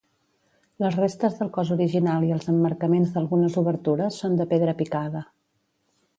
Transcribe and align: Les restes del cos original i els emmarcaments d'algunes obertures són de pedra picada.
Les 0.83 0.95
restes 0.99 1.35
del 1.41 1.51
cos 1.57 1.71
original 1.75 2.25
i 2.29 2.33
els 2.37 2.49
emmarcaments 2.55 3.13
d'algunes 3.19 3.59
obertures 3.65 4.19
són 4.25 4.41
de 4.43 4.49
pedra 4.57 4.77
picada. 4.83 5.25